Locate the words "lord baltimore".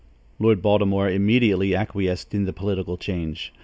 0.39-1.07